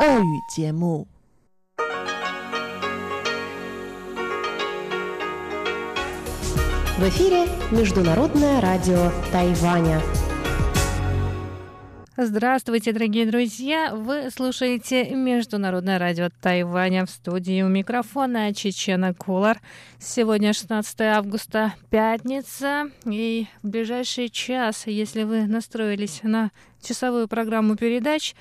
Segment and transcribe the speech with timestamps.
[0.00, 1.06] 俄语节目。
[6.98, 10.00] В эфире Международное радио Тайваня.
[12.16, 13.94] Здравствуйте, дорогие друзья!
[13.94, 19.60] Вы слушаете Международное радио Тайваня в студии у микрофона Чечена Кулар.
[19.98, 26.50] Сегодня 16 августа, пятница, и в ближайший час, если вы настроились на
[26.80, 28.34] часовую программу передач,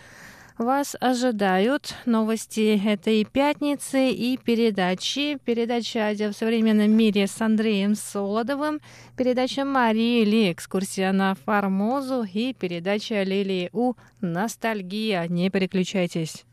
[0.61, 5.39] вас ожидают новости этой пятницы и передачи.
[5.45, 8.81] Передача «Азия в современном мире» с Андреем Солодовым,
[9.17, 15.27] передача Марии Ли «Экскурсия на Формозу» и передача Лилии У «Ностальгия».
[15.29, 16.45] Не переключайтесь.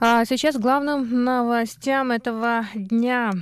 [0.00, 3.32] А сейчас главным новостям этого дня.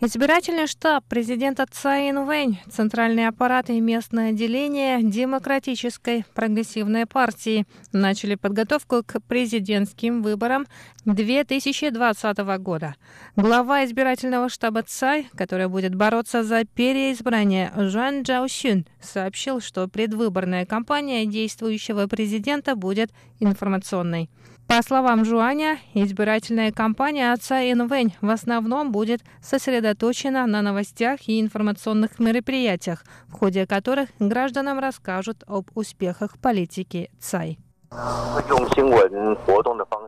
[0.00, 9.02] Избирательный штаб президента Цай Инвэнь, центральный аппарат и местное отделение Демократической прогрессивной партии начали подготовку
[9.04, 10.68] к президентским выборам
[11.04, 12.94] 2020 года.
[13.34, 21.26] Глава избирательного штаба Цай, который будет бороться за переизбрание, Жан Джаосюн, сообщил, что предвыборная кампания
[21.26, 23.10] действующего президента будет
[23.40, 24.30] информационной.
[24.68, 32.18] По словам Жуаня, избирательная кампания отца Инвэнь в основном будет сосредоточена на новостях и информационных
[32.18, 37.58] мероприятиях, в ходе которых гражданам расскажут об успехах политики Цай.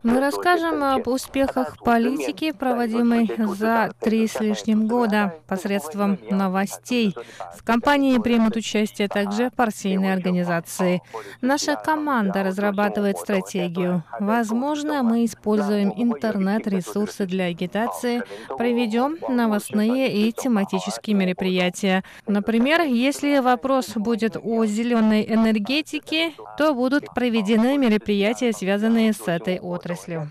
[0.03, 7.15] Мы расскажем об успехах политики, проводимой за три с лишним года посредством новостей.
[7.57, 11.01] В кампании примут участие также партийные организации.
[11.41, 14.03] Наша команда разрабатывает стратегию.
[14.19, 18.21] Возможно, мы используем интернет-ресурсы для агитации,
[18.57, 22.03] проведем новостные и тематические мероприятия.
[22.27, 30.29] Например, если вопрос будет о зеленой энергетике, то будут проведены мероприятия, связанные с этой отраслью.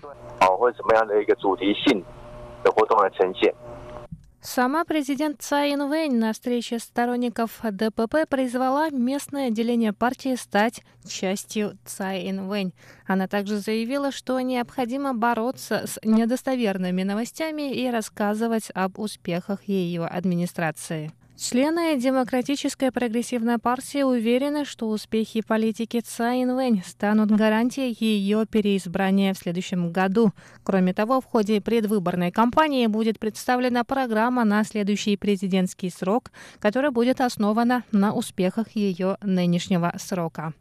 [4.43, 12.27] Сама президент Цай Инвэнь на встрече сторонников ДПП призвала местное отделение партии стать частью Цай
[12.27, 12.73] Инвэнь.
[13.05, 21.11] Она также заявила, что необходимо бороться с недостоверными новостями и рассказывать об успехах ее администрации.
[21.41, 29.39] Члены Демократической прогрессивной партии уверены, что успехи политики Цай Инвэнь станут гарантией ее переизбрания в
[29.39, 30.33] следующем году.
[30.63, 37.19] Кроме того, в ходе предвыборной кампании будет представлена программа на следующий президентский срок, которая будет
[37.21, 40.53] основана на успехах ее нынешнего срока.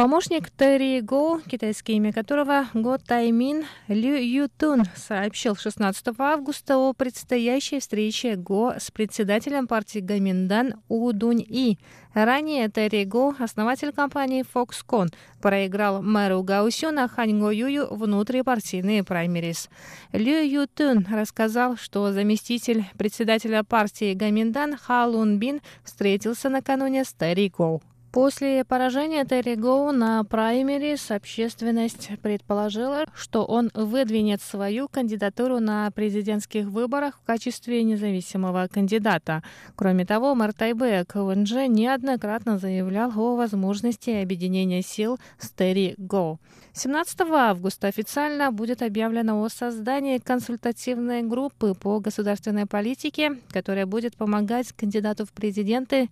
[0.00, 7.80] Помощник Терри Го, китайское имя которого Го Таймин Лю Ютун, сообщил 16 августа о предстоящей
[7.80, 11.78] встрече Го с председателем партии Гаминдан У Дунь И.
[12.14, 15.12] Ранее Терри Го, основатель компании Foxconn,
[15.42, 19.68] проиграл мэру Гаусюна Хань Го Юю внутрипартийные праймерис.
[20.14, 27.52] Лю Ютун рассказал, что заместитель председателя партии Гаминдан Ха Лун Бин встретился накануне с Терри
[27.54, 27.82] Го.
[28.12, 36.66] После поражения Терри Гоу на праймерис общественность предположила, что он выдвинет свою кандидатуру на президентских
[36.66, 39.44] выборах в качестве независимого кандидата.
[39.76, 46.40] Кроме того, мэр Тайбе КВНЖ неоднократно заявлял о возможности объединения сил с Терри Гоу.
[46.72, 54.72] 17 августа официально будет объявлено о создании консультативной группы по государственной политике, которая будет помогать
[54.72, 56.08] кандидату в президенты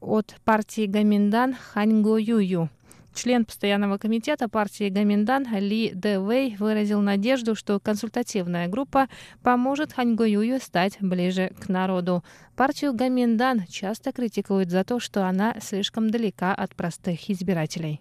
[0.00, 2.70] от партии Гаминдан Ханьго Юю.
[3.14, 9.08] Член постоянного комитета партии Гаминдан Ли Дэ Вэй выразил надежду, что консультативная группа
[9.42, 12.24] поможет Ханьго Юю стать ближе к народу.
[12.56, 18.00] Партию Гаминдан часто критикуют за то, что она слишком далека от простых избирателей.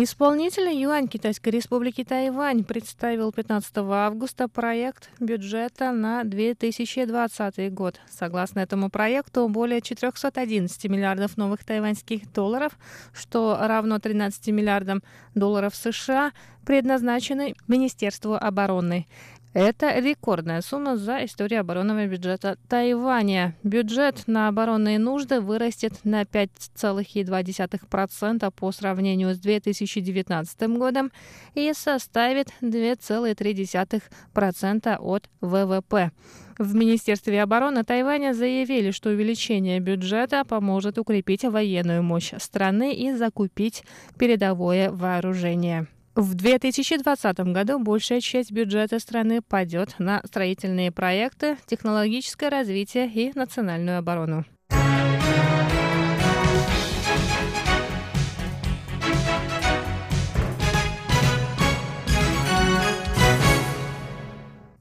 [0.00, 8.00] Исполнитель Юань Китайской Республики Тайвань представил 15 августа проект бюджета на 2020 год.
[8.08, 12.78] Согласно этому проекту, более 411 миллиардов новых тайваньских долларов,
[13.12, 15.02] что равно 13 миллиардам
[15.34, 16.30] долларов США,
[16.64, 19.08] предназначены Министерству обороны.
[19.54, 23.56] Это рекордная сумма за историю оборонного бюджета Тайваня.
[23.62, 31.10] Бюджет на оборонные нужды вырастет на 5,2% по сравнению с 2019 годом
[31.54, 36.10] и составит 2,3% от ВВП.
[36.58, 43.82] В Министерстве обороны Тайваня заявили, что увеличение бюджета поможет укрепить военную мощь страны и закупить
[44.18, 45.86] передовое вооружение.
[46.18, 53.98] В 2020 году большая часть бюджета страны пойдет на строительные проекты, технологическое развитие и национальную
[53.98, 54.44] оборону.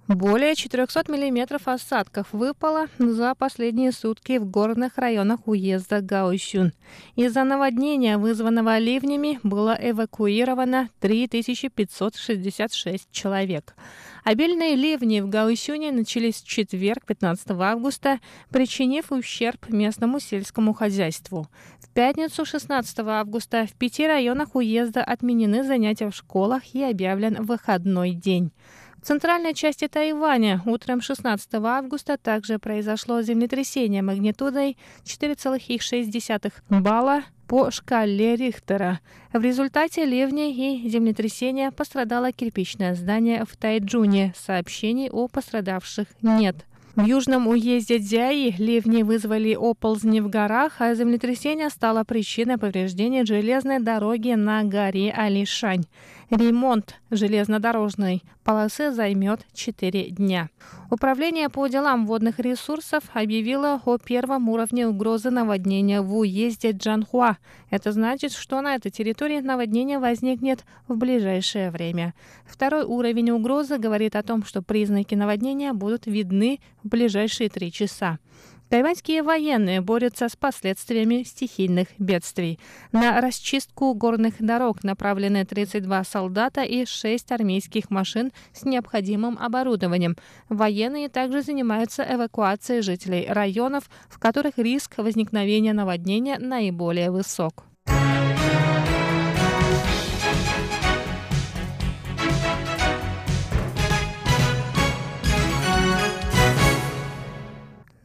[0.08, 6.72] Более 400 миллиметров осадков выпало за последние сутки в горных районах уезда Гаосюн.
[7.18, 13.76] Из-за наводнения, вызванного ливнями, было эвакуировано 3566 человек.
[14.24, 21.50] Обильные ливни в Гаусюне начались в четверг, 15 августа, причинив ущерб местному сельскому хозяйству.
[21.82, 28.12] В пятницу, 16 августа, в пяти районах уезда отменены занятия в школах и объявлен выходной
[28.12, 28.54] день.
[29.02, 38.36] В центральной части Тайваня утром 16 августа также произошло землетрясение магнитудой 4,6 балла по шкале
[38.36, 39.00] Рихтера.
[39.32, 44.34] В результате ливня и землетрясения пострадало кирпичное здание в Тайджуне.
[44.36, 46.66] Сообщений о пострадавших нет.
[46.98, 53.80] В южном уезде Дзяи ливни вызвали оползни в горах, а землетрясение стало причиной повреждения железной
[53.80, 55.86] дороги на горе Алишань.
[56.30, 60.50] Ремонт железнодорожной полосы займет 4 дня.
[60.92, 67.38] Управление по делам водных ресурсов объявило о первом уровне угрозы наводнения в уезде Джанхуа.
[67.70, 72.14] Это значит, что на этой территории наводнение возникнет в ближайшее время.
[72.46, 78.20] Второй уровень угрозы говорит о том, что признаки наводнения будут видны в ближайшие три часа.
[78.70, 82.60] Тайваньские военные борются с последствиями стихийных бедствий.
[82.92, 90.18] На расчистку горных дорог направлены 32 солдата и 6 армейских машин с необходимым оборудованием.
[90.50, 97.67] Военные также занимаются эвакуацией жителей районов, в которых риск возникновения наводнения наиболее высок.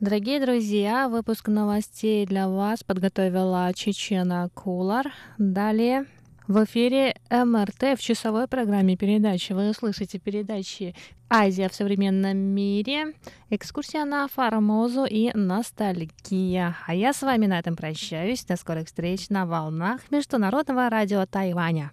[0.03, 5.13] Дорогие друзья, выпуск новостей для вас подготовила Чечена Кулар.
[5.39, 6.07] Далее
[6.49, 10.97] в эфире МРТ в часовой программе передачи вы услышите передачи
[11.31, 13.15] «Азия в современном мире»,
[13.49, 16.77] «Экскурсия на Формозу» и «Ностальгия».
[16.85, 18.45] А я с вами на этом прощаюсь.
[18.45, 21.93] До скорых встреч на волнах Международного радио Тайваня.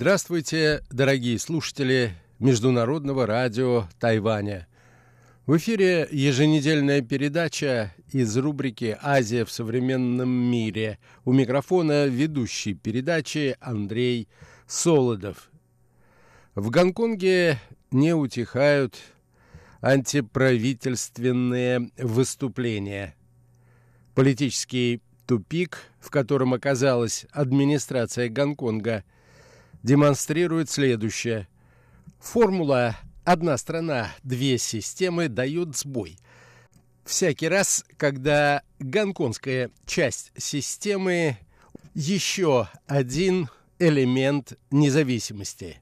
[0.00, 4.68] Здравствуйте, дорогие слушатели Международного радио Тайваня.
[5.44, 11.00] В эфире еженедельная передача из рубрики «Азия в современном мире».
[11.24, 14.28] У микрофона ведущий передачи Андрей
[14.68, 15.50] Солодов.
[16.54, 17.58] В Гонконге
[17.90, 18.94] не утихают
[19.82, 23.16] антиправительственные выступления.
[24.14, 29.02] Политический тупик, в котором оказалась администрация Гонконга–
[29.88, 31.48] демонстрирует следующее.
[32.20, 36.18] Формула «одна страна, две системы» дает сбой.
[37.06, 41.38] Всякий раз, когда гонконгская часть системы
[41.94, 45.80] еще один элемент независимости.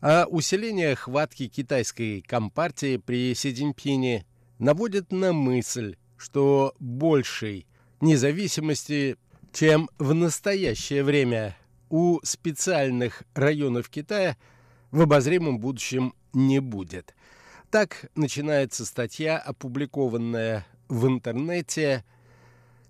[0.00, 4.24] А усиление хватки китайской компартии при Си Цзиньпине
[4.60, 7.66] наводит на мысль, что большей
[8.00, 9.16] независимости,
[9.52, 11.56] чем в настоящее время
[11.90, 14.36] у специальных районов Китая
[14.90, 17.14] в обозримом будущем не будет.
[17.70, 22.04] Так начинается статья, опубликованная в интернете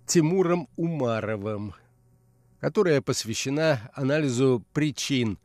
[0.05, 1.73] Тимуром Умаровым,
[2.59, 5.37] которая посвящена анализу причин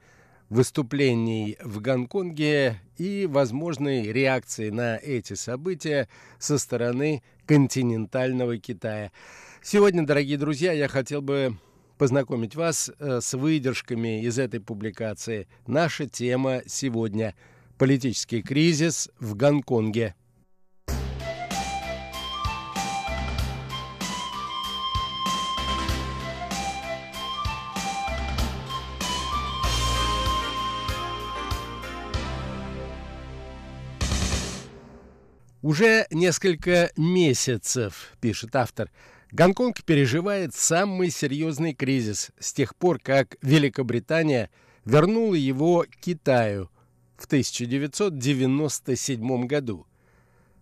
[0.48, 6.08] выступлений в Гонконге и возможной реакции на эти события
[6.38, 9.10] со стороны континентального Китая.
[9.62, 11.56] Сегодня, дорогие друзья, я хотел бы
[11.98, 15.48] познакомить вас э, с выдержками из этой публикации.
[15.66, 17.34] Наша тема сегодня–
[17.78, 20.14] политический кризис в Гонконге.
[35.62, 38.88] Уже несколько месяцев, пишет автор,
[39.32, 44.50] Гонконг переживает самый серьезный кризис с тех пор, как Великобритания
[44.84, 46.70] вернула его Китаю
[47.16, 49.88] в 1997 году.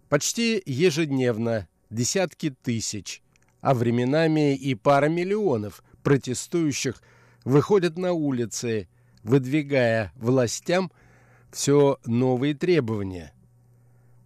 [0.09, 3.21] Почти ежедневно десятки тысяч,
[3.61, 7.02] а временами и пара миллионов протестующих
[7.44, 8.88] выходят на улицы,
[9.23, 10.90] выдвигая властям
[11.50, 13.35] все новые требования.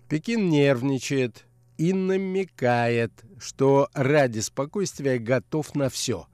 [0.08, 1.47] Пекин нервничает
[1.78, 6.26] и намекает, что ради спокойствия готов на все.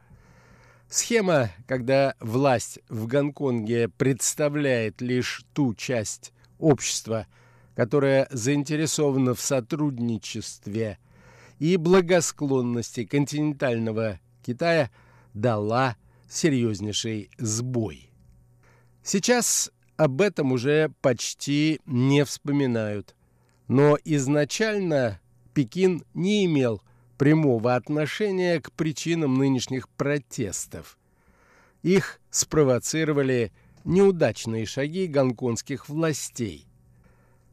[0.88, 7.26] Схема, когда власть в Гонконге представляет лишь ту часть общества,
[7.76, 10.98] которая заинтересована в сотрудничестве
[11.58, 14.90] и благосклонности континентального Китая,
[15.34, 15.96] дала
[16.28, 18.10] серьезнейший сбой.
[19.02, 23.14] Сейчас об этом уже почти не вспоминают–
[23.68, 25.20] но изначально
[25.54, 26.82] Пекин не имел
[27.16, 30.98] прямого отношения к причинам нынешних протестов.
[31.82, 33.52] Их спровоцировали
[33.84, 36.66] неудачные шаги гонконгских властей.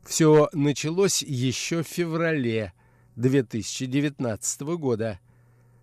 [0.03, 2.73] Все началось еще в феврале
[3.17, 5.19] 2019 года,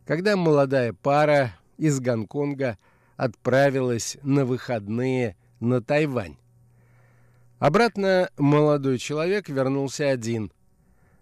[0.04, 2.78] когда молодая пара из Гонконга
[3.16, 6.36] отправилась на выходные на Тайвань.
[7.58, 10.52] Обратно молодой человек вернулся один.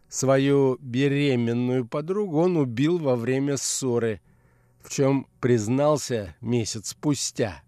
[0.09, 4.21] Свою беременную подругу он убил во время ссоры,
[4.81, 7.63] в чем признался месяц спустя.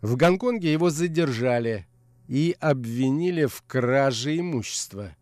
[0.00, 1.86] В Гонконге его задержали
[2.28, 5.14] и обвинили в краже имущества.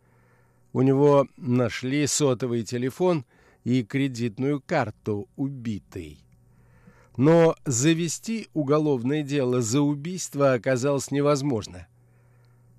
[0.73, 3.25] У него нашли сотовый телефон
[3.65, 6.19] и кредитную карту убитой.
[7.17, 11.89] Но завести уголовное дело за убийство оказалось невозможно–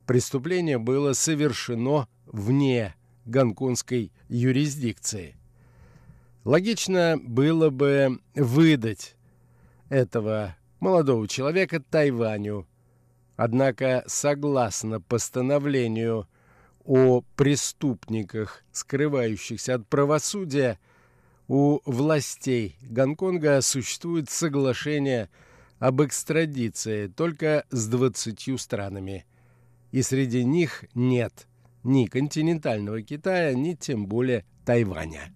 [0.06, 2.96] преступление было совершено вне
[3.26, 5.36] гонконгской юрисдикции.
[6.44, 9.16] Логично было бы выдать
[9.90, 12.68] этого молодого человека Тайваню.
[13.36, 16.28] Однако, согласно постановлению
[16.86, 20.80] о преступниках, скрывающихся от правосудия,
[21.48, 25.30] у властей Гонконга существует соглашение
[25.80, 29.26] об экстрадиции только с двадцатью странами–
[29.96, 31.48] и среди них нет
[31.86, 35.34] ни континентального Китая, ни тем более Тайваня.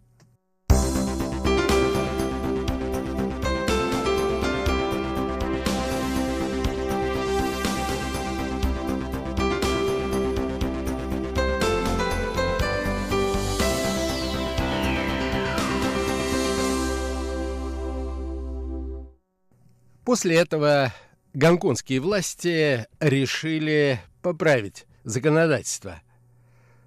[20.03, 20.91] После этого
[21.33, 26.01] гонконгские власти решили поправить законодательство.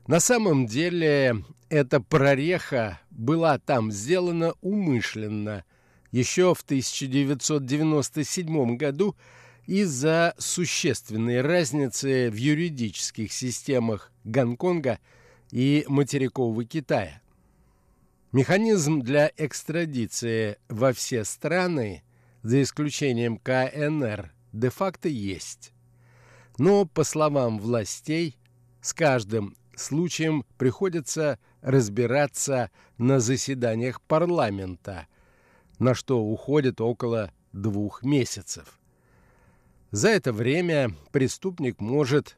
[0.07, 5.65] На самом деле эта прореха была там сделана умышленно
[6.11, 9.17] еще в 1997 году
[9.67, 14.99] из-за существенной разницы в юридических системах Гонконга
[15.51, 17.21] и материкового Китая.
[18.33, 22.03] Механизм для экстрадиции во все страны,
[22.43, 25.73] за исключением КНР, де-факто есть.
[26.59, 28.37] Но, по словам властей,
[28.81, 35.07] с каждым случаем приходится разбираться на заседаниях парламента,
[35.79, 38.79] на что уходит около двух месяцев.
[39.91, 42.37] За это время преступник может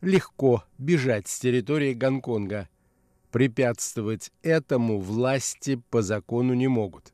[0.00, 2.68] легко бежать с территории Гонконга.
[3.30, 7.12] Препятствовать этому власти по закону не могут.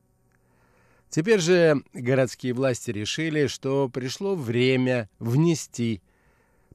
[1.15, 6.03] Теперь же городские власти решили, что пришло время внести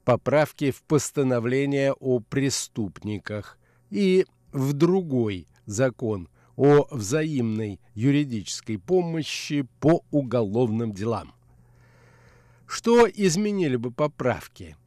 [0.05, 3.57] поправки в постановление о преступниках
[3.89, 11.33] и в другой закон о взаимной юридической помощи по уголовным делам.
[12.65, 14.77] Что изменили бы поправки?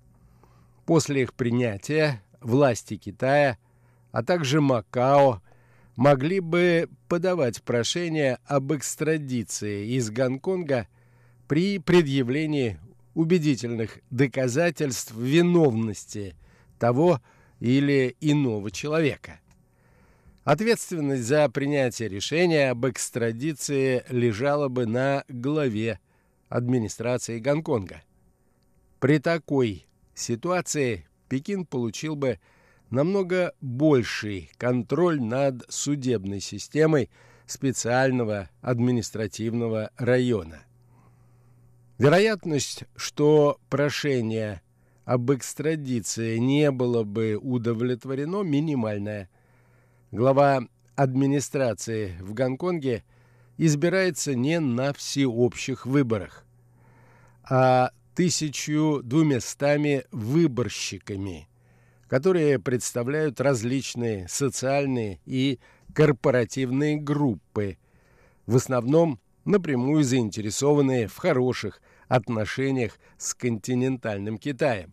[0.86, 3.58] После их принятия власти Китая,
[4.12, 5.42] а также Макао
[5.96, 10.88] могли бы подавать прошение об экстрадиции из Гонконга
[11.48, 12.78] при предъявлении
[13.14, 16.34] убедительных доказательств виновности
[16.78, 17.20] того
[17.60, 19.40] или иного человека.
[20.44, 26.00] Ответственность за принятие решения об экстрадиции лежала бы на главе
[26.48, 28.02] администрации Гонконга.
[28.98, 32.40] При такой ситуации Пекин получил бы
[32.92, 37.10] намного больший контроль над судебной системой
[37.46, 40.60] специального административного района.
[41.98, 44.60] Вероятность, что прошение
[45.04, 49.30] об экстрадиции не было бы удовлетворено, минимальная.
[50.10, 53.04] Глава администрации в Гонконге
[53.56, 56.44] избирается не на всеобщих выборах,
[57.42, 61.48] а тысячу двумястами выборщиками,
[62.12, 65.58] которые представляют различные социальные и
[65.94, 67.78] корпоративные группы,
[68.44, 74.92] в основном напрямую заинтересованные в хороших отношениях с континентальным Китаем.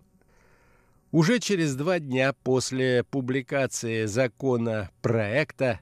[1.12, 5.82] Уже через два дня после публикации закона проекта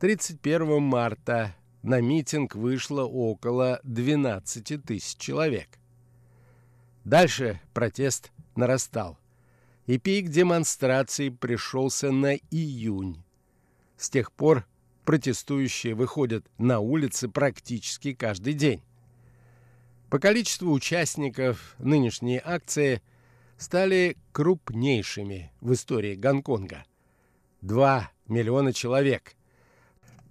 [0.00, 5.78] 31 марта на митинг вышло около 12 тысяч человек.
[7.06, 9.19] Дальше протест нарастал,
[9.90, 13.24] и пик демонстраций пришелся на июнь.
[13.96, 14.64] С тех пор
[15.04, 18.84] протестующие выходят на улицы практически каждый день.
[20.08, 23.02] По количеству участников нынешние акции
[23.58, 26.84] стали крупнейшими в истории Гонконга.
[27.62, 29.34] 2 миллиона человек.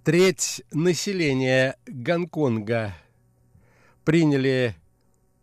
[0.04, 2.94] Треть населения Гонконга
[4.06, 4.74] приняли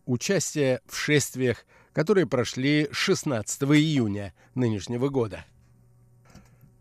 [0.08, 1.68] участие в шествиях,
[1.98, 5.44] которые прошли 16 июня нынешнего года.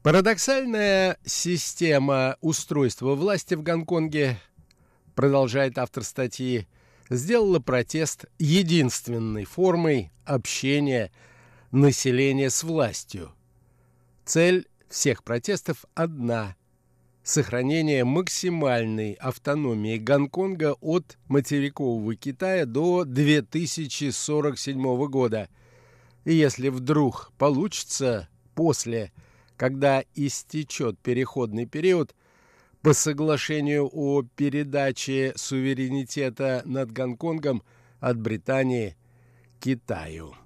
[0.02, 4.38] Парадоксальная система устройства власти в Гонконге,
[5.14, 6.68] продолжает автор статьи,
[7.08, 11.10] сделала протест единственной формой общения
[11.70, 13.32] населения с властью.
[14.26, 16.56] Цель всех протестов одна–
[17.26, 25.48] сохранение максимальной автономии Гонконга от материкового Китая до 2047 года.
[26.24, 29.10] И если вдруг получится после,
[29.56, 32.14] когда истечет переходный период–
[32.86, 37.64] по соглашению о передаче суверенитета над Гонконгом
[37.98, 38.96] от Британии
[39.58, 40.36] Китаю.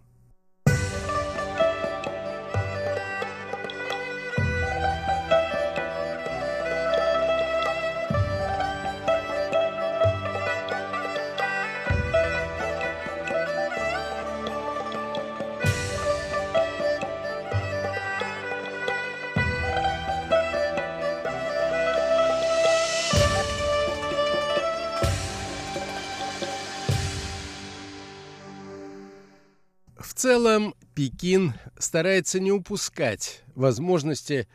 [30.21, 34.49] Целом Пекин старается не упускать возможности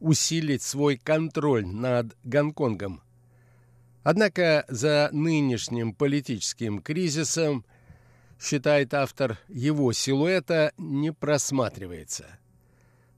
[0.00, 3.00] усилить свой контроль над Гонконгом.
[4.02, 7.64] Однако за нынешним политическим кризисом,
[8.40, 12.26] считает автор, его силуэта не просматривается.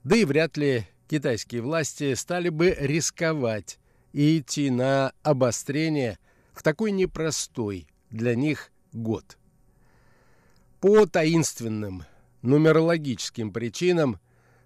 [0.03, 3.79] Да и вряд ли китайские власти стали бы рисковать
[4.13, 6.19] и идти на обострение
[6.53, 9.39] в такой непростой для них год.
[10.85, 12.03] По таинственным
[12.43, 14.19] нумерологическим причинам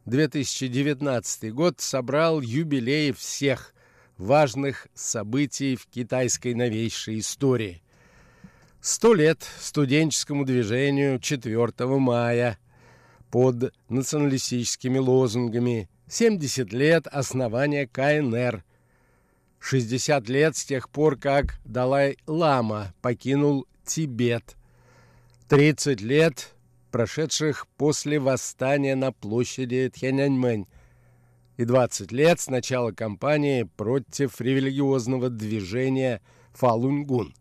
[0.04, 3.74] 2019 год собрал юбилеи всех
[4.18, 7.82] важных событий в китайской новейшей истории.
[8.82, 12.60] Сто лет студенческому движению 4 мая
[13.32, 18.66] под националистическими лозунгами, 70 лет основания КНР,
[19.60, 24.58] 60 лет с тех пор, как Далай-Лама покинул Тибет–
[25.50, 26.54] 30 лет,
[26.92, 30.68] прошедших после восстания на площади Тхяньаньмэнь,
[31.58, 36.22] и 20 лет с начала кампании против религиозного движения
[36.54, 37.34] Фалунгун.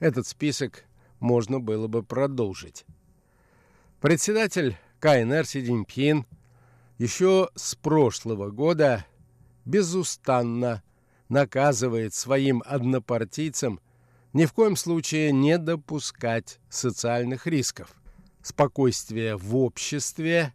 [0.00, 0.84] Этот список
[1.20, 2.86] можно было бы продолжить.
[4.00, 6.24] Председатель КНР Си Цзиньпин
[6.96, 9.04] еще с прошлого года
[9.66, 10.82] безустанно
[11.28, 13.80] наказывает своим однопартийцам
[14.34, 17.94] ни в коем случае не допускать социальных рисков.
[18.42, 20.52] Спокойствие в обществе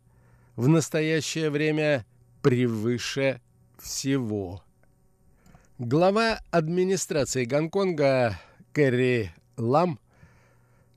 [0.55, 2.05] в настоящее время
[2.43, 3.41] превыше
[3.79, 4.61] всего.
[5.79, 8.39] Глава администрации Гонконга
[8.73, 9.97] Кэрри Лам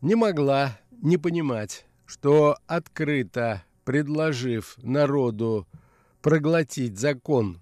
[0.01, 5.69] не могла не понимать, что открыто предложив народу
[6.21, 7.61] проглотить закон,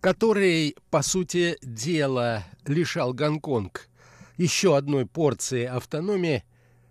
[0.00, 3.88] который, по сути дела, лишал Гонконг
[4.36, 6.44] еще одной порции автономии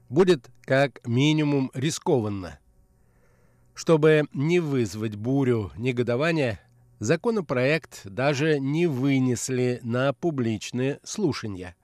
[0.10, 2.60] будет как минимум рискованно.
[3.74, 6.60] Чтобы не вызвать бурю негодования,
[7.02, 11.76] Законопроект даже не вынесли на публичные слушания.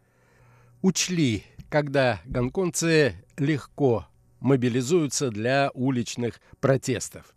[0.84, 4.06] Учли, когда гонконгцы легко
[4.42, 7.34] мобилизуются для уличных протестов.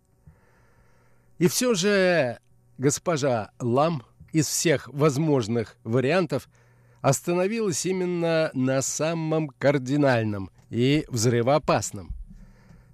[1.39, 2.39] И все же
[2.77, 6.51] госпожа Лам из всех возможных вариантов
[7.01, 12.11] остановилась именно на самом кардинальном и взрывоопасном.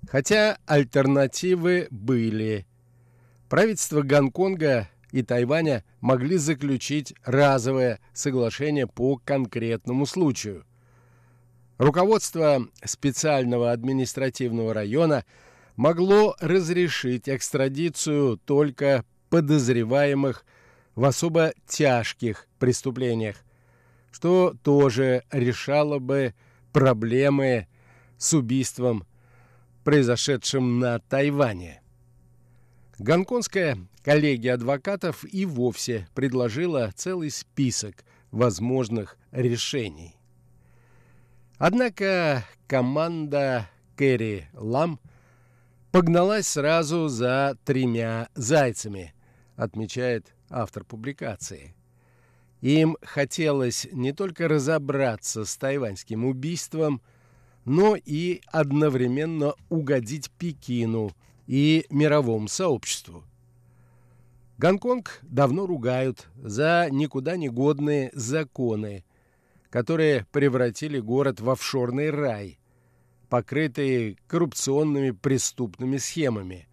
[0.09, 2.67] Хотя альтернативы были–
[3.49, 10.65] Правительства Гонконга и Тайваня могли заключить разовое соглашение по конкретному случаю.
[11.79, 15.25] Руководство специального административного района
[15.77, 20.45] могло разрешить экстрадицию только подозреваемых
[20.97, 23.45] в особо тяжких преступлениях,
[24.17, 26.33] что тоже решало бы
[26.73, 27.69] проблемы
[28.17, 29.05] с убийством,
[29.85, 31.83] произошедшим на Тайване.
[32.99, 40.17] Гонконгская коллегия адвокатов и вовсе предложила целый список возможных решений.
[41.59, 44.99] Однако команда Кэрри Лам
[45.93, 49.13] погналась сразу за тремя зайцами,
[49.57, 51.76] отмечает автор публикации.
[52.61, 57.03] Им хотелось не только разобраться с тайваньским убийством,
[57.65, 61.11] но и одновременно угодить Пекину–
[61.47, 63.25] и мировому сообществу.
[64.59, 69.05] Гонконг давно ругают за никуда не годные законы,
[69.71, 72.59] которые превратили город в офшорный рай,
[73.29, 76.69] покрытый коррупционными преступными схемами.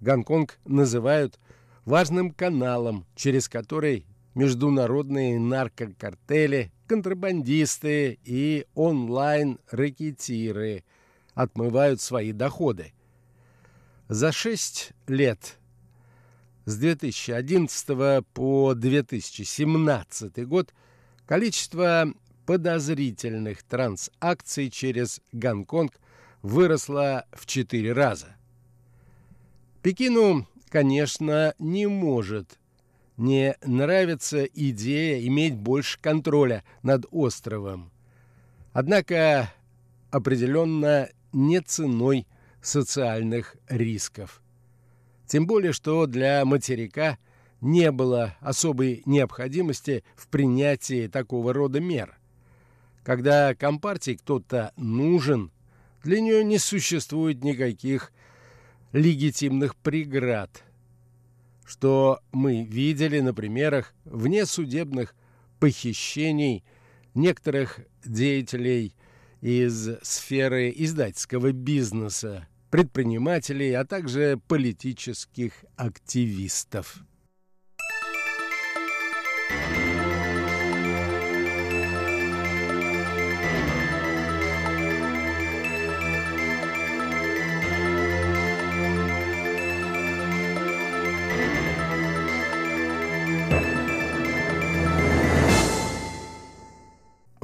[0.00, 1.40] Гонконг называют
[1.84, 10.84] важным каналом, через который международные наркокартели, контрабандисты и онлайн-рэкетиры
[11.34, 12.94] отмывают свои доходы–
[14.10, 15.56] за шесть лет
[16.64, 20.74] с 2011 по 2017 год
[21.26, 22.12] количество
[22.44, 25.92] подозрительных транзакций через Гонконг
[26.42, 28.34] выросло в четыре раза.
[29.80, 32.58] Пекину, конечно, не может
[33.20, 37.92] не нравится идея иметь больше контроля над островом.
[38.72, 39.52] Однако
[40.10, 42.26] определенно не ценой
[42.62, 44.40] социальных рисков.
[45.26, 47.18] Тем более, что для материка
[47.60, 52.18] не было особой необходимости в принятии такого рода мер.
[53.04, 55.50] Когда Компартии кто-то нужен,
[56.02, 58.12] для нее не существует никаких
[58.92, 60.64] легитимных преград,
[61.70, 65.14] что мы видели на примерах внесудебных
[65.60, 66.64] похищений
[67.14, 68.96] некоторых деятелей
[69.40, 77.04] из сферы издательского бизнеса, предпринимателей, а также политических активистов.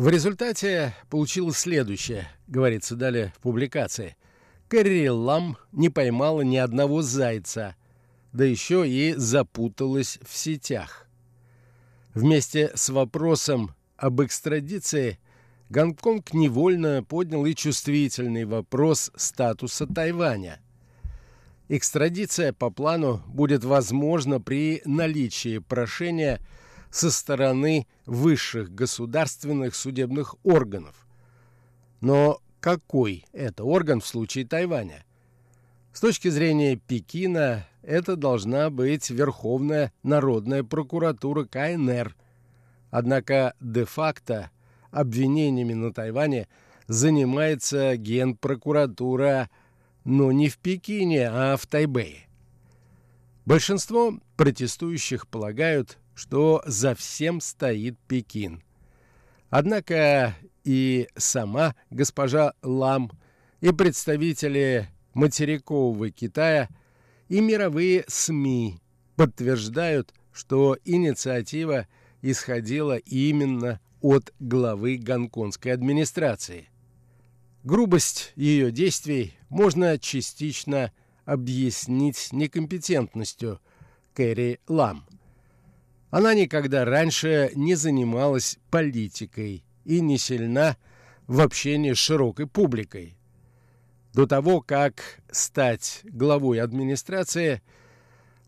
[0.07, 4.15] В результате получилось следующее, говорится далее в публикации.
[4.69, 7.75] Кэрри Лам не поймала ни одного зайца,
[8.33, 11.09] да еще и запуталась в сетях.
[12.15, 15.19] Вместе с вопросом об экстрадиции
[15.71, 20.61] Гонконг невольно поднял и чувствительный вопрос статуса Тайваня.
[21.69, 26.39] Экстрадиция по плану будет возможна при наличии прошения–
[26.91, 31.07] со стороны высших государственных судебных органов.
[32.01, 35.05] Но какой это орган в случае Тайваня?
[35.93, 42.15] С точки зрения Пекина, это должна быть Верховная народная прокуратура КНР.
[42.91, 44.51] Однако де-факто
[44.91, 46.49] обвинениями на Тайване
[46.87, 49.49] занимается Генпрокуратура,
[50.05, 52.27] но не в Пекине, а в Тайбэе.
[53.45, 58.63] Большинство протестующих полагают, что за всем стоит Пекин.
[59.51, 63.13] Однако и сама госпожа Лам,
[63.61, 66.69] и представители материкового Китая,
[67.29, 68.81] и мировые СМИ
[69.15, 71.87] подтверждают, что инициатива
[72.23, 76.71] исходила именно от главы гонконгской администрации.
[77.63, 80.93] Грубость ее действий можно частично
[81.27, 83.61] объяснить некомпетентностью
[84.15, 85.05] Кэрри Лам–
[86.11, 90.77] она никогда раньше не занималась политикой и не сильна
[91.27, 93.17] в общении с широкой публикой.
[94.15, 97.61] До того, как стать главой администрации,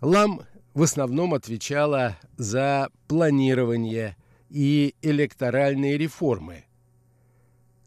[0.00, 0.42] Лам
[0.74, 4.16] в основном отвечала за планирование
[4.48, 6.64] и электоральные реформы.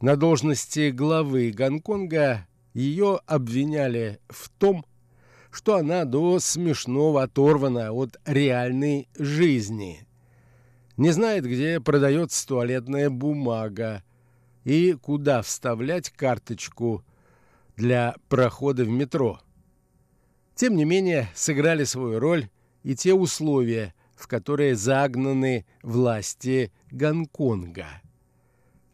[0.01, 4.85] На должности главы Гонконга ее обвиняли в том,
[5.51, 10.07] что она до смешного оторвана от реальной жизни.
[10.97, 14.03] Не знает, где продается туалетная бумага
[14.63, 17.03] и куда вставлять карточку
[17.75, 19.39] для прохода в метро.
[20.55, 22.49] Тем не менее, сыграли свою роль
[22.83, 27.87] и те условия, в которые загнаны власти Гонконга.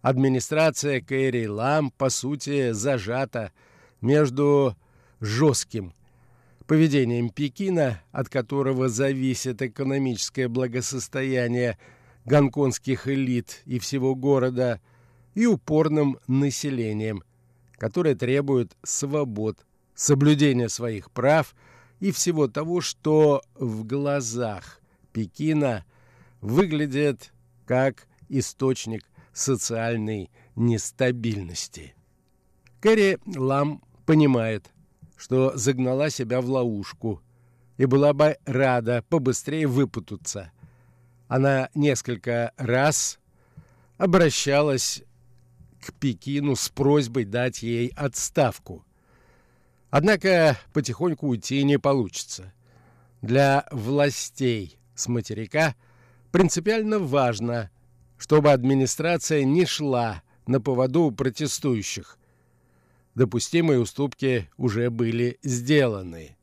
[0.01, 3.51] Администрация Кэрри Лам, по сути, зажата
[3.99, 4.77] между
[5.19, 5.93] жестким
[6.67, 11.77] поведением Пекина, от которого зависит экономическое благосостояние
[12.25, 14.81] гонконгских элит и всего города,
[15.33, 17.23] и упорным населением,
[17.77, 21.55] которое требует свобод, соблюдения своих прав
[21.99, 24.81] и всего того, что в глазах
[25.13, 25.85] Пекина
[26.41, 27.31] выглядит
[27.65, 31.95] как источник социальной нестабильности.
[32.81, 34.71] Кэрри Лам понимает,
[35.17, 37.21] что загнала себя в ловушку
[37.77, 40.51] и была бы рада побыстрее выпутаться.
[41.27, 43.19] Она несколько раз
[43.97, 45.03] обращалась
[45.81, 48.85] к Пекину с просьбой дать ей отставку.
[49.89, 52.53] Однако потихоньку уйти не получится.
[53.21, 55.75] Для властей с материка
[56.31, 57.71] принципиально важно,
[58.17, 62.17] чтобы администрация не шла на поводу протестующих.
[63.17, 66.37] Допустимые уступки уже были сделаны.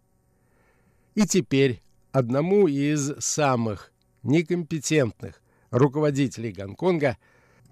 [1.14, 3.92] И теперь одному из самых
[4.24, 7.16] некомпетентных руководителей Гонконга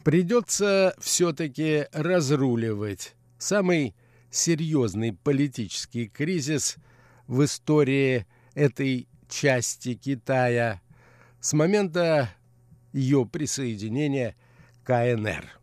[0.05, 3.97] придется все-таки разруливать самый
[4.31, 6.77] серьезный политический кризис
[7.27, 10.81] в истории этой части Китая
[11.41, 12.31] с момента
[12.93, 14.37] ее присоединения
[14.85, 15.62] к КНР.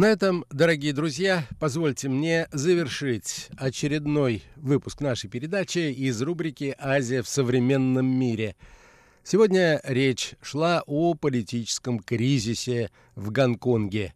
[0.00, 7.28] На этом, дорогие друзья, позвольте мне завершить очередной выпуск нашей передачи из рубрики «Азия в
[7.28, 8.56] современном мире».
[9.24, 14.14] Сегодня речь шла о политическом кризисе в Гонконге.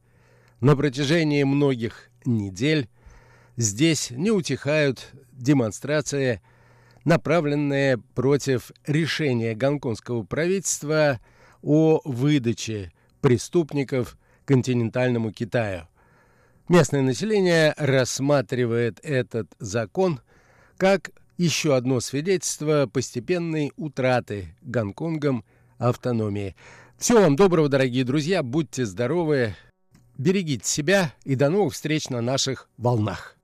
[0.60, 2.88] На протяжении многих недель
[3.58, 6.40] здесь не утихают демонстрации,
[7.04, 11.20] направленные против решения гонконгского правительства
[11.60, 15.88] о выдаче преступников– континентальному Китаю.
[16.68, 20.20] Местное население рассматривает этот закон
[20.76, 25.44] как еще одно свидетельство постепенной утраты Гонконгом
[25.78, 26.56] автономии.
[26.98, 29.54] Всего вам доброго, дорогие друзья, будьте здоровы,
[30.16, 33.36] берегите себя и до новых встреч на наших волнах.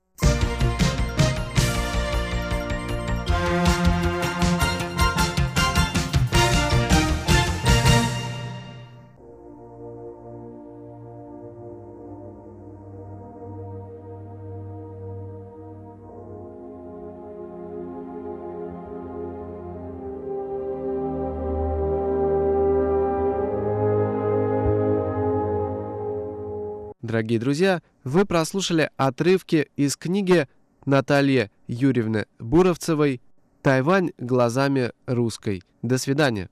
[27.11, 30.47] Дорогие друзья, вы прослушали отрывки из книги
[30.87, 33.21] Натальи Юрьевны Буровцевой
[33.63, 35.65] «Тайвань глазами русской».
[35.83, 36.49] До свидания.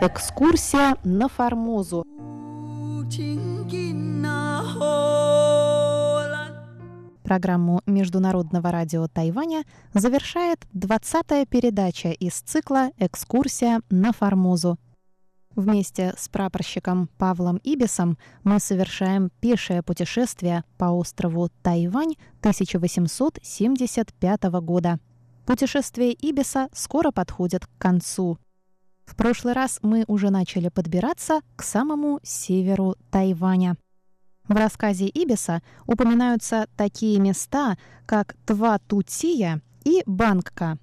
[0.00, 2.06] Экскурсия на Формозу.
[7.24, 14.78] Программу Международного радио Тайваня завершает 20-я передача из цикла «Экскурсия на Формозу».
[15.56, 25.00] Вместе с прапорщиком Павлом Ибисом мы совершаем пешее путешествие по острову Тайвань 1875 года.
[25.46, 28.36] Путешествие Ибиса скоро подходит к концу.
[29.06, 33.78] В прошлый раз мы уже начали подбираться к самому северу Тайваня.
[34.48, 40.78] В рассказе Ибиса упоминаются такие места, как Тватутия и Бангка.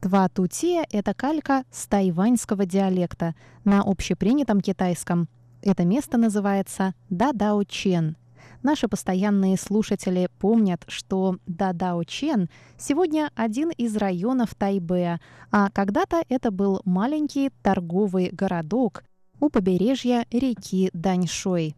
[0.00, 5.28] Тватутия— это калька с тайваньского диалекта на общепринятом китайском.
[5.62, 8.16] Это место называется Дадао Чен.
[8.62, 15.20] Наши постоянные слушатели помнят, что Дадао-Чен сегодня один из районов Тайбэя,
[15.52, 19.04] а когда-то это был маленький торговый городок
[19.40, 21.76] у побережья реки Даньшой.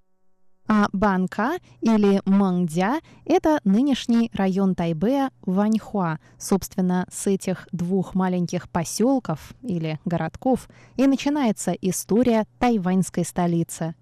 [0.72, 6.20] А Банка или Мангдя– это нынешний район Тайбэя Ваньхуа.
[6.38, 13.96] Собственно, с этих двух маленьких поселков или городков и начинается история тайваньской столицы.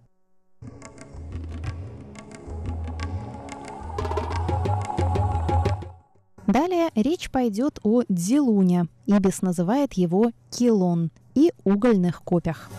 [6.47, 8.89] Далее речь пойдет о Дилуне.
[9.07, 12.71] Ибис называет его Килон и угольных копях.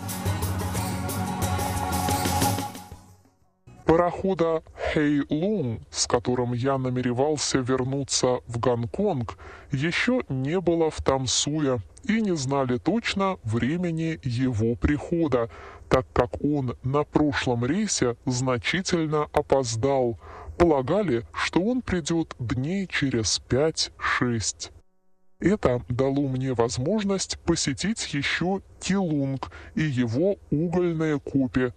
[3.90, 4.62] Парохода
[4.94, 9.36] Хэйлун, с которым я намеревался вернуться в Гонконг,
[9.72, 15.50] еще не было в Тамсуе и не знали точно времени его прихода,
[15.90, 20.20] так как он на прошлом рейсе значительно опоздал.
[20.60, 24.72] Полагали, что он придет дней через пять-шесть.
[25.40, 31.72] Это дало мне возможность посетить еще Килунг и его угольные копи,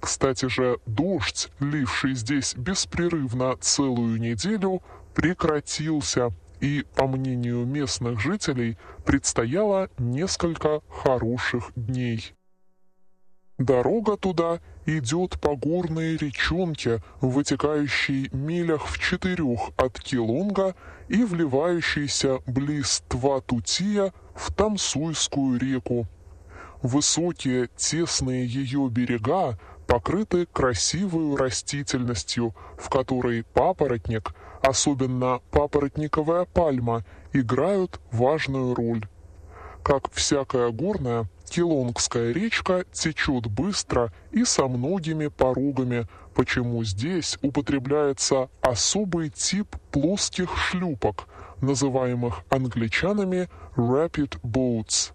[0.00, 4.82] кстати же, дождь, ливший здесь беспрерывно целую неделю,
[5.14, 12.34] прекратился, и, по мнению местных жителей, предстояло несколько хороших дней.
[13.58, 20.74] Дорога туда идет по горной речонке, вытекающей милях в четырех от Килонга
[21.08, 26.06] и вливающейся близ Тватутия в Тамсуйскую реку.
[26.82, 38.74] Высокие, тесные ее берега покрыты красивой растительностью, в которой папоротник, особенно папоротниковая пальма, играют важную
[38.74, 39.08] роль.
[39.82, 49.30] Как всякая горная, Килонгская речка течет быстро и со многими порогами, почему здесь употребляется особый
[49.30, 51.26] тип плоских шлюпок,
[51.62, 55.12] называемых англичанами «rapid boats».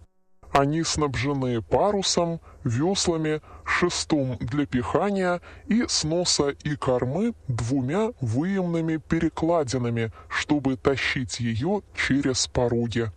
[0.54, 10.12] Они снабжены парусом, веслами, шестом для пихания и с носа и кормы двумя выемными перекладинами,
[10.28, 13.10] чтобы тащить ее через пороги.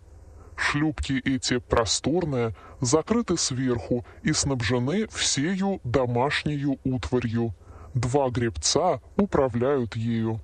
[0.56, 7.54] Шлюпки эти просторные, закрыты сверху и снабжены всею домашнею утварью.
[7.94, 10.40] Два гребца управляют ею.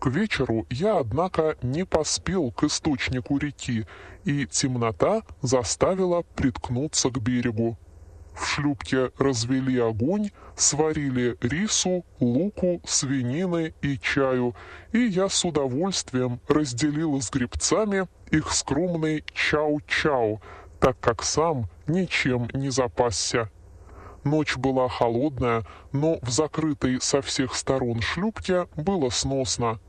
[0.00, 3.86] К вечеру я, однако, не поспел к источнику реки,
[4.24, 7.78] и темнота заставила приткнуться к берегу.
[8.34, 14.54] В шлюпке развели огонь, сварили рису, луку, свинины и чаю,
[14.92, 20.40] и я с удовольствием разделил с гребцами их скромный чау-чау,
[20.80, 23.50] так как сам ничем не запасся.
[24.24, 29.80] Ночь была холодная, но в закрытой со всех сторон шлюпке было сносно.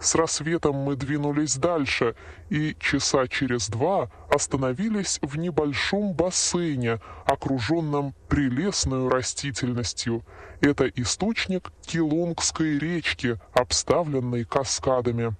[0.00, 2.14] С рассветом мы двинулись дальше
[2.48, 10.24] и часа через два остановились в небольшом бассейне, окруженном прелестной растительностью.
[10.62, 15.36] Это источник Килонгской речки, обставленной каскадами.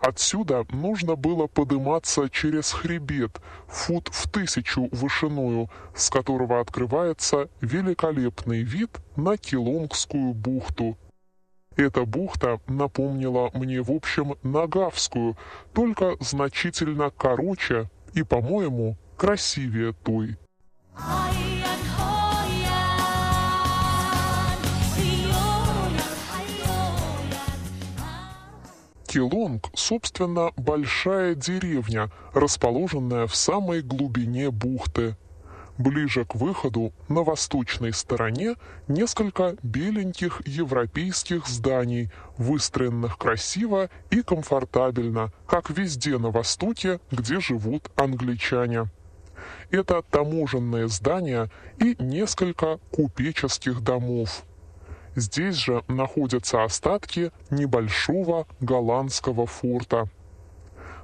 [0.00, 8.90] Отсюда нужно было подниматься через хребет, фут в тысячу вышиною, с которого открывается великолепный вид
[9.16, 10.98] на Килонгскую бухту.
[11.76, 15.36] Эта бухта напомнила мне, в общем, Нагавскую,
[15.74, 20.36] только значительно короче и, по-моему, красивее той.
[29.06, 35.16] Килонг, собственно, большая деревня, расположенная в самой глубине бухты.
[35.78, 38.54] Ближе к выходу, на восточной стороне,
[38.88, 48.86] несколько беленьких европейских зданий, выстроенных красиво и комфортабельно, как везде на Востоке, где живут англичане.
[49.70, 54.44] Это таможенные здания и несколько купеческих домов.
[55.14, 60.08] Здесь же находятся остатки небольшого голландского форта–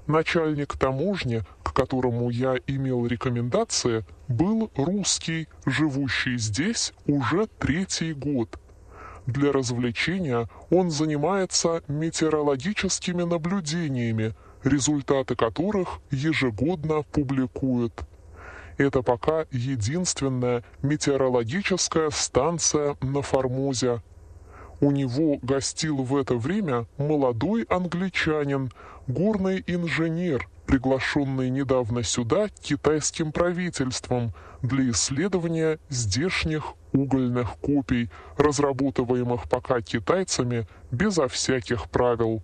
[0.06, 8.58] Начальник таможни, к которому я имел рекомендации, был русский, живущий здесь уже третий год.
[9.26, 17.92] Для развлечения он занимается метеорологическими наблюдениями, результаты которых ежегодно публикует.
[18.78, 24.02] Это пока единственная метеорологическая станция на Формозе.
[24.82, 28.72] У него гостил в это время молодой англичанин,
[29.06, 40.66] горный инженер, приглашенный недавно сюда китайским правительством для исследования здешних угольных копий, разработываемых пока китайцами
[40.90, 42.42] безо всяких правил.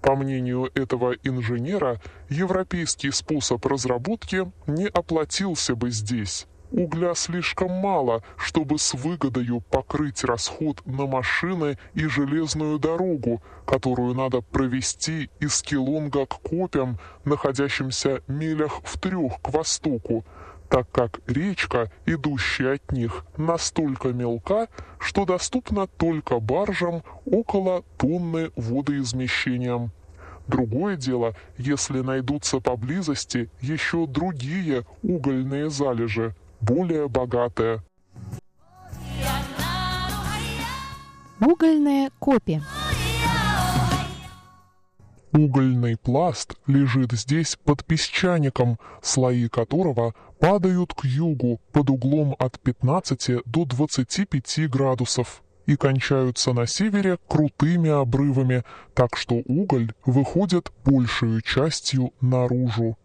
[0.00, 6.46] По мнению этого инженера, европейский способ разработки не оплатился бы здесь.
[6.70, 14.42] Угля слишком мало, чтобы с выгодою покрыть расход на машины и железную дорогу, которую надо
[14.42, 20.26] провести из Килонга к Копям, находящимся милях в трех к востоку,
[20.68, 29.90] так как речка, идущая от них, настолько мелка, что доступна только баржам около тонны водоизмещением.
[30.46, 37.82] Другое дело, если найдутся поблизости еще другие угольные залежи, более богатые.
[41.40, 42.60] Угольные копи.
[45.32, 53.44] Угольный пласт лежит здесь под песчаником, слои которого падают к югу под углом от 15
[53.44, 62.12] до 25 градусов и кончаются на севере крутыми обрывами, так что уголь выходит большую частью
[62.22, 62.96] наружу.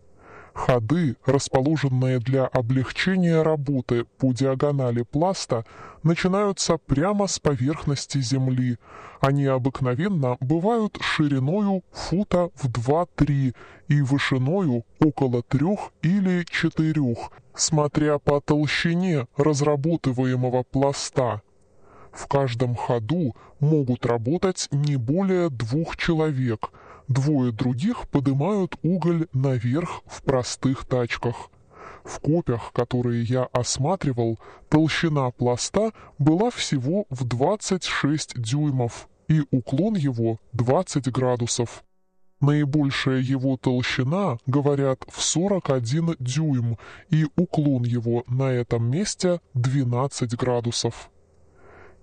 [0.54, 5.66] Ходы, расположенные для облегчения работы по диагонали пласта,
[6.04, 8.78] начинаются прямо с поверхности земли.
[9.20, 13.56] Они обыкновенно бывают шириною фута в 2-3
[13.88, 15.66] и вышиною около 3
[16.04, 17.18] или 4,
[17.56, 21.42] смотря по толщине разработываемого пласта.
[22.12, 26.70] В каждом ходу могут работать не более двух человек–
[27.08, 31.50] Двое других поднимают уголь наверх в простых тачках.
[32.04, 34.40] В копях, которые я осматривал,
[34.70, 41.84] толщина пласта была всего в 26 дюймов, и уклон его 20 градусов.
[42.42, 46.78] Наибольшая его толщина, говорят, в 41 дюйм,
[47.10, 51.10] и уклон его на этом месте 12 градусов.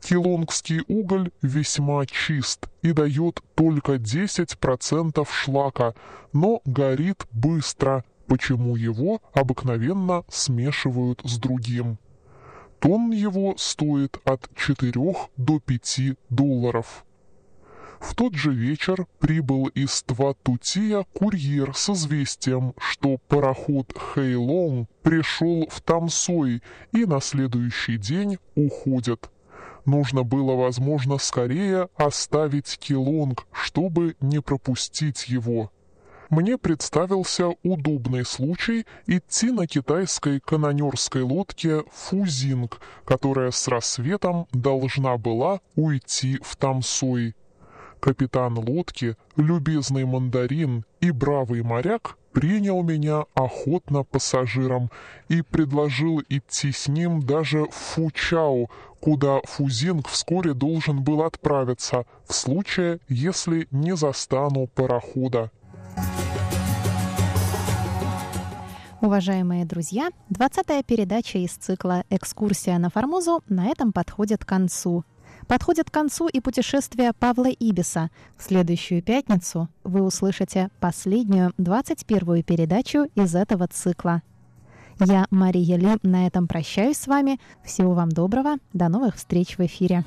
[0.00, 5.94] Килонгский уголь весьма чист и дает только 10% шлака,
[6.32, 11.98] но горит быстро, почему его обыкновенно смешивают с другим.
[12.80, 14.92] Тонн его стоит от 4
[15.36, 17.04] до 5 долларов.
[18.00, 25.82] В тот же вечер прибыл из Тватутия курьер с известием, что пароход Хэйлонг пришел в
[25.82, 29.30] Тамсой и на следующий день уходит.
[29.84, 35.70] Нужно было, возможно, скорее оставить Килонг, чтобы не пропустить его.
[36.28, 45.60] Мне представился удобный случай идти на китайской канонерской лодке «Фузинг», которая с рассветом должна была
[45.74, 47.34] уйти в Тамсой.
[47.98, 54.90] Капитан лодки, любезный мандарин и бравый моряк принял меня охотно пассажиром
[55.28, 58.68] и предложил идти с ним даже в Фучао,
[59.00, 65.50] куда Фузинг вскоре должен был отправиться, в случае, если не застану парохода.
[69.00, 75.04] Уважаемые друзья, 20-я передача из цикла «Экскурсия на Формозу» на этом подходит к концу.
[75.48, 78.10] Подходит к концу и путешествие Павла Ибиса.
[78.36, 84.22] В следующую пятницу вы услышите последнюю, 21-ю передачу из этого цикла.
[85.06, 87.38] Я, Мария Ли, на этом прощаюсь с вами.
[87.64, 88.56] Всего вам доброго.
[88.72, 90.04] До новых встреч в эфире.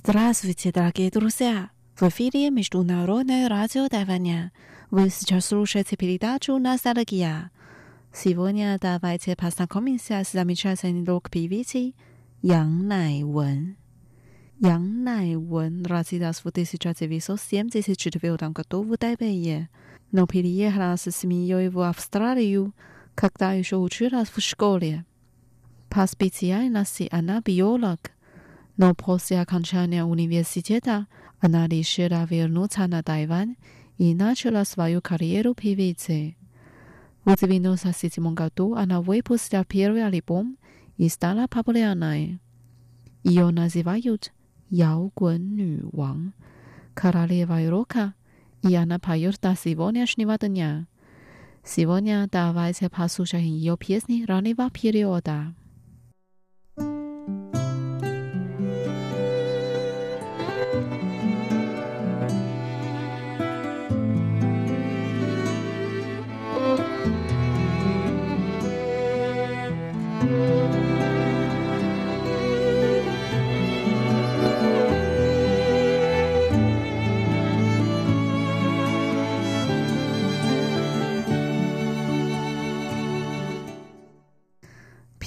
[0.00, 1.70] Здравствуйте, дорогие друзья!
[1.96, 4.52] В эфире Международное радио Тайваня.
[4.92, 7.50] Вы сейчас слушаете передачу «Ностальгия».
[8.14, 11.96] Сегодня давайте познакомимся с замечательной рок-певицей
[12.42, 13.76] Ян Найвен.
[14.60, 19.68] Ян Найвен родилась в 1974 году в Тайбэе,
[20.12, 22.72] но переехала с семьей в Австралию,
[23.16, 25.04] когда еще училась в школе.
[25.88, 28.12] По специальности она биолог–
[28.78, 31.08] но после окончания университета
[31.40, 33.56] она решила вернуться на Тайвань
[33.98, 36.36] и начала свою карьеру певицы.
[37.24, 40.56] В 1997 году она выпустила первый альбом
[40.96, 42.38] и стала популярной.
[43.24, 44.32] Ее называют
[44.70, 46.32] «Яогун Нюван»–
[46.94, 48.14] королева рока,
[48.62, 50.86] и она поет до сегодняшнего дня.
[51.64, 55.54] Сегодня давайте послушаем ее песни раннего периода.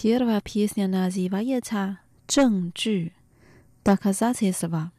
[0.02, 1.99] Первая песня называется
[3.86, 4.91] "Доказательства".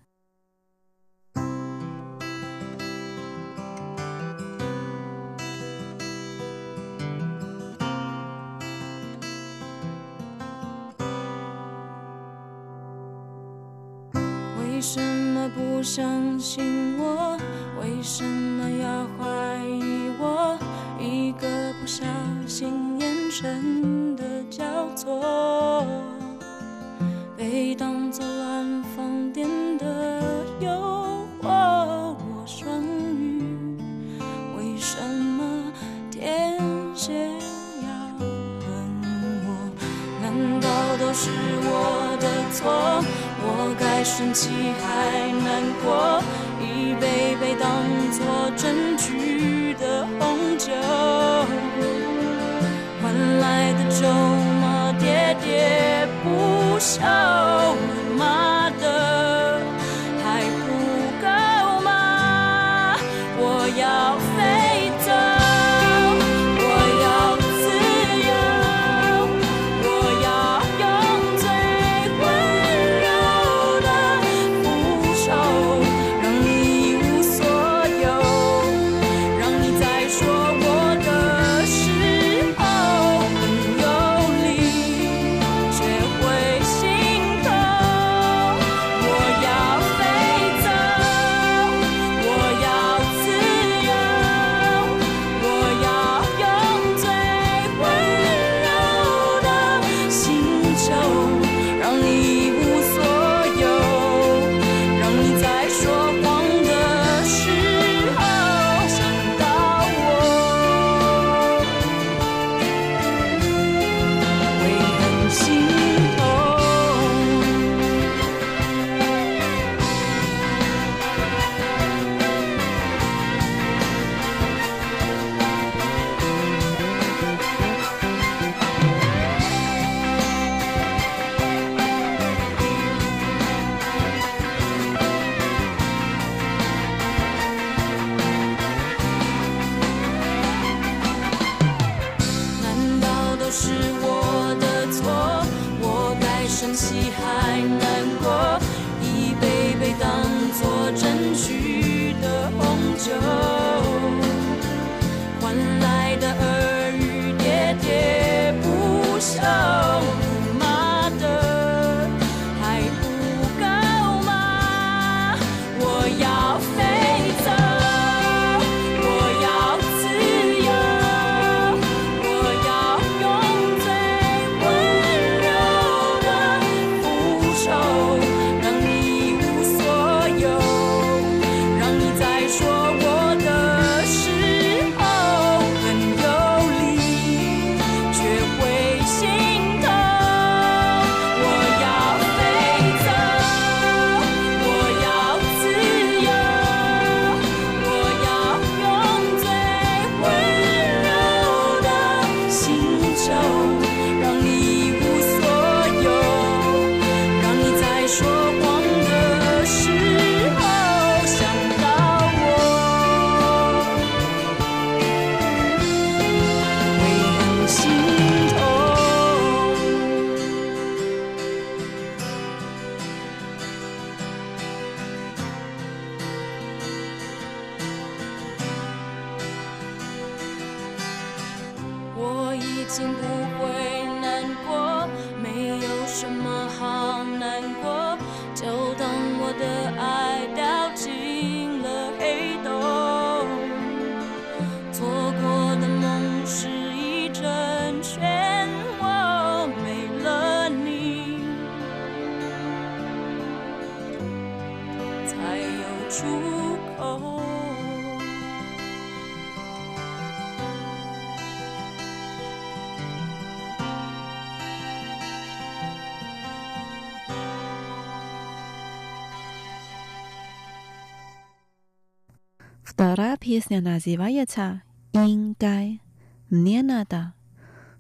[273.55, 274.81] Песня называется
[275.13, 276.01] "Ингай",
[276.49, 277.35] мне надо.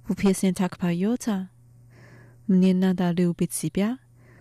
[0.08, 1.50] В песне так поется.
[2.46, 3.98] Мне надо любить себя,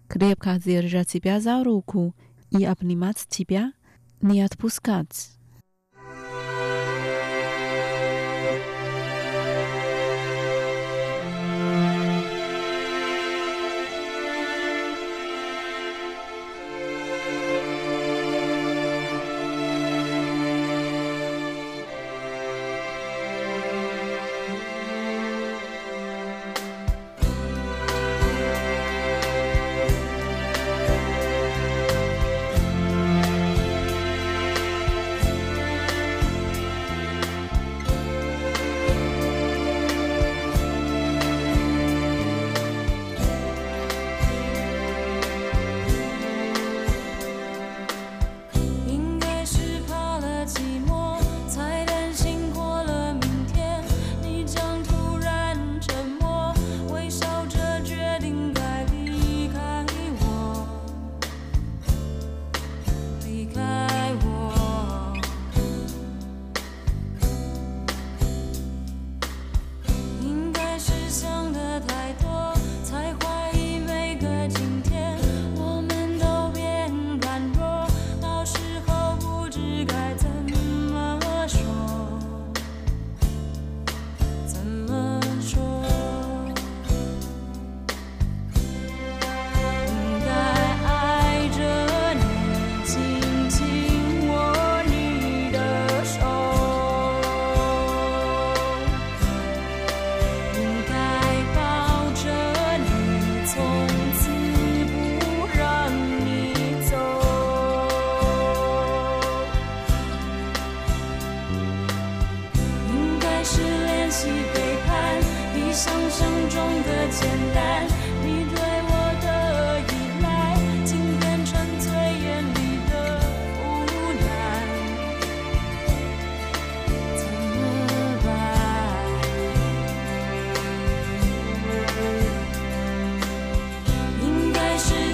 [0.07, 2.15] крепко держать тебя за руку
[2.49, 3.73] и обнимать тебя,
[4.21, 5.31] не отпускать.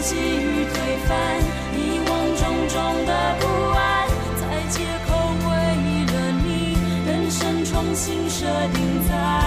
[0.08, 1.38] 急于推翻
[1.76, 3.44] 遗忘种种的不
[3.78, 4.08] 安
[4.40, 5.12] 在街口
[5.50, 5.52] 为
[6.06, 9.47] 了你人生重新设定在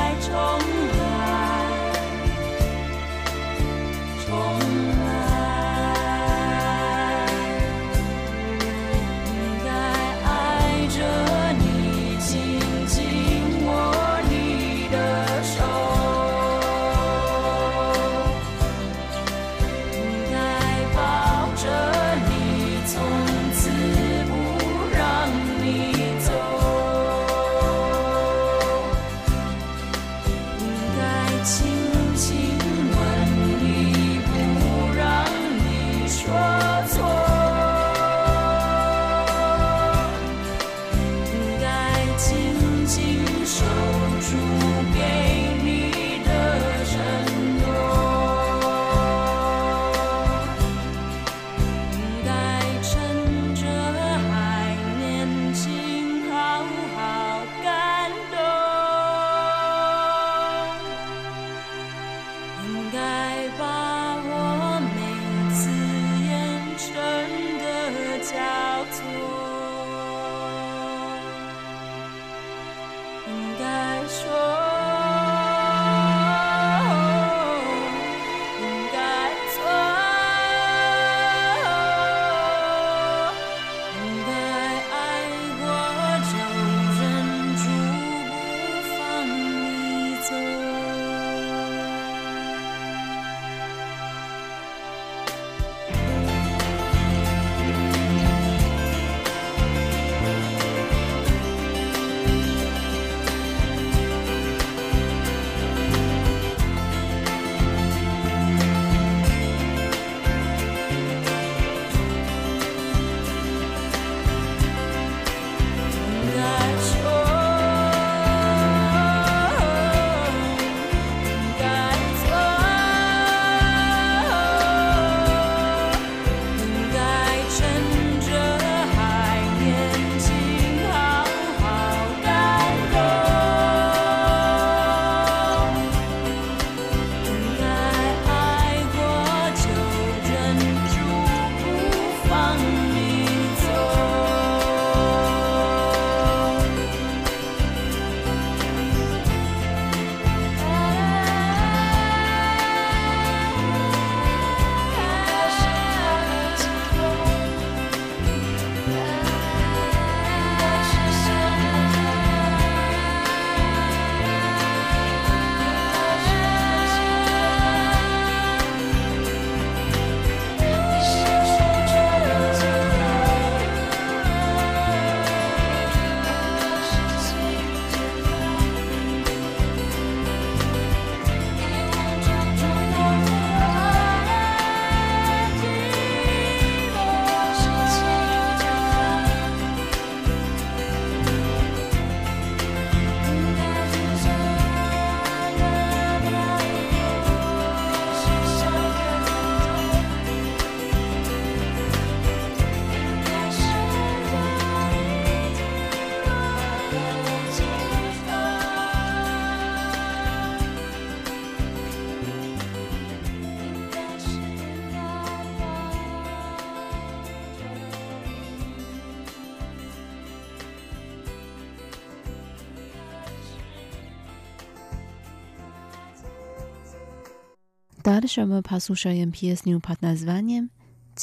[228.11, 230.68] Dlaczego posłuchałem pieśni pod nazwaniem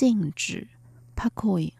[0.01, 0.67] Jingzhi
[1.15, 1.76] Pokój.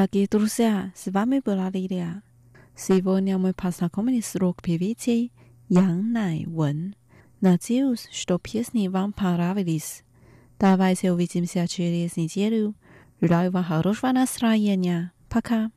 [0.00, 2.22] Дорогие друзья, с вами была Лилия.
[2.74, 5.30] Сегодня мы познакомились с рок-певицей
[5.68, 6.96] Ян Най Вен.
[7.42, 10.02] Надеюсь, что песни вам понравились.
[10.58, 12.74] Давайте увидимся через неделю.
[13.20, 15.12] Желаю вам хорошего настроения.
[15.28, 15.70] Пока.